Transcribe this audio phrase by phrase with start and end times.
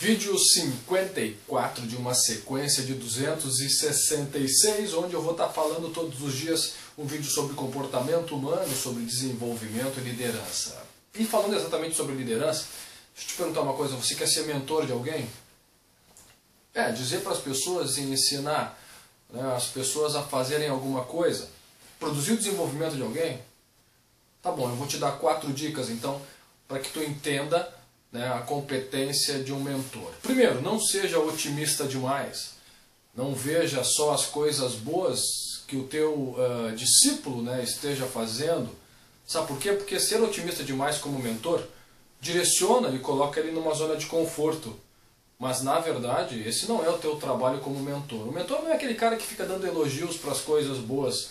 [0.00, 6.74] Vídeo 54 de uma sequência de 266, onde eu vou estar falando todos os dias
[6.96, 10.80] um vídeo sobre comportamento humano, sobre desenvolvimento e liderança.
[11.16, 12.66] E falando exatamente sobre liderança,
[13.12, 15.28] deixa eu te perguntar uma coisa, você quer ser mentor de alguém?
[16.72, 18.80] É, dizer para as pessoas e ensinar
[19.32, 21.50] né, as pessoas a fazerem alguma coisa,
[21.98, 23.42] produzir o desenvolvimento de alguém?
[24.40, 26.22] Tá bom, eu vou te dar quatro dicas então,
[26.68, 27.76] para que tu entenda
[28.12, 30.12] né, a competência de um mentor.
[30.22, 32.52] Primeiro, não seja otimista demais.
[33.14, 35.20] Não veja só as coisas boas
[35.66, 38.70] que o teu uh, discípulo né, esteja fazendo.
[39.26, 39.72] Sabe por quê?
[39.72, 41.62] Porque ser otimista demais como mentor
[42.20, 44.74] direciona e coloca ele numa zona de conforto.
[45.38, 48.26] Mas na verdade, esse não é o teu trabalho como mentor.
[48.26, 51.30] O mentor não é aquele cara que fica dando elogios para as coisas boas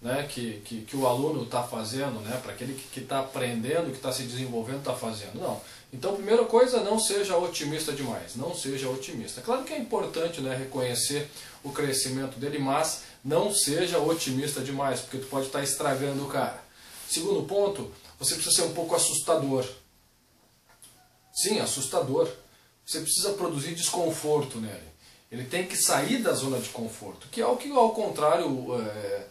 [0.00, 3.96] né, que, que, que o aluno está fazendo, né, para aquele que está aprendendo, que
[3.96, 5.40] está se desenvolvendo, está fazendo.
[5.40, 5.60] Não.
[5.92, 8.36] Então, primeira coisa, não seja otimista demais.
[8.36, 9.40] Não seja otimista.
[9.40, 11.30] Claro que é importante né, reconhecer
[11.64, 16.28] o crescimento dele, mas não seja otimista demais, porque tu pode estar tá estragando o
[16.28, 16.62] cara.
[17.08, 19.64] Segundo ponto, você precisa ser um pouco assustador.
[21.32, 22.30] Sim, assustador.
[22.84, 24.86] Você precisa produzir desconforto nele.
[25.30, 28.46] Ele tem que sair da zona de conforto, que é o que, ao contrário,
[28.80, 29.26] é,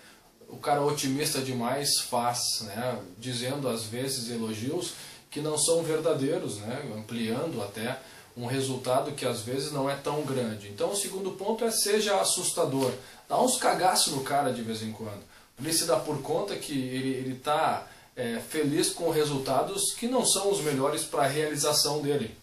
[0.55, 2.97] o cara otimista demais faz, né?
[3.19, 4.93] dizendo às vezes elogios
[5.29, 6.81] que não são verdadeiros, né?
[6.97, 7.99] ampliando até
[8.37, 10.69] um resultado que às vezes não é tão grande.
[10.69, 12.91] Então o segundo ponto é seja assustador,
[13.27, 15.21] dá uns cagaços no cara de vez em quando,
[15.59, 20.49] ele se dar por conta que ele está é, feliz com resultados que não são
[20.49, 22.35] os melhores para a realização dele.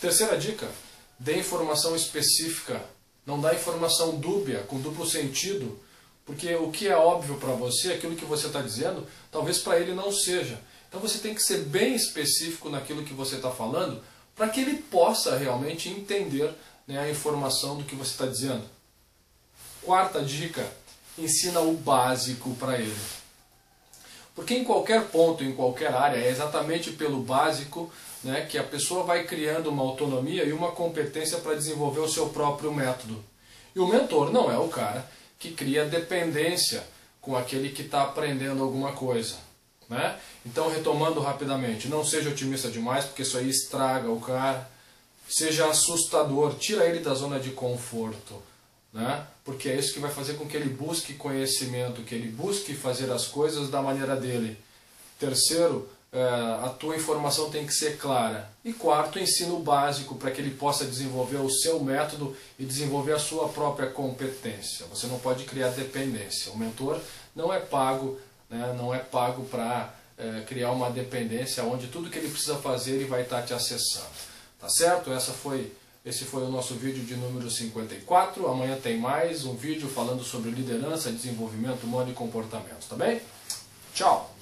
[0.00, 0.68] Terceira dica,
[1.18, 2.80] dê informação específica,
[3.26, 5.80] não dá informação dúbia, com duplo sentido,
[6.24, 9.92] porque o que é óbvio para você, aquilo que você está dizendo, talvez para ele
[9.92, 10.58] não seja.
[10.88, 14.02] Então você tem que ser bem específico naquilo que você está falando,
[14.34, 16.52] para que ele possa realmente entender
[16.86, 18.62] né, a informação do que você está dizendo.
[19.82, 20.66] Quarta dica,
[21.18, 22.96] ensina o básico para ele.
[24.34, 27.92] Porque em qualquer ponto, em qualquer área, é exatamente pelo básico
[28.24, 32.30] né, que a pessoa vai criando uma autonomia e uma competência para desenvolver o seu
[32.30, 33.22] próprio método.
[33.76, 35.08] E o mentor não é o cara
[35.44, 36.82] que cria dependência
[37.20, 39.36] com aquele que está aprendendo alguma coisa.
[39.90, 40.18] Né?
[40.46, 44.66] Então, retomando rapidamente, não seja otimista demais, porque isso aí estraga o cara.
[45.28, 48.42] Seja assustador, tira ele da zona de conforto.
[48.90, 49.26] Né?
[49.44, 53.10] Porque é isso que vai fazer com que ele busque conhecimento, que ele busque fazer
[53.12, 54.56] as coisas da maneira dele.
[55.18, 55.90] Terceiro,
[56.62, 58.48] a tua informação tem que ser clara.
[58.64, 63.18] E quarto, ensino básico para que ele possa desenvolver o seu método e desenvolver a
[63.18, 64.86] sua própria competência.
[64.86, 66.52] Você não pode criar dependência.
[66.52, 67.00] O mentor
[67.34, 72.18] não é pago, né, não é pago para é, criar uma dependência onde tudo que
[72.18, 74.06] ele precisa fazer ele vai estar te acessando.
[74.60, 75.12] Tá certo?
[75.12, 75.72] Essa foi,
[76.06, 78.46] esse foi o nosso vídeo de número 54.
[78.48, 82.86] Amanhã tem mais um vídeo falando sobre liderança, desenvolvimento humano e comportamento.
[82.88, 83.20] Tá bem?
[83.92, 84.33] Tchau!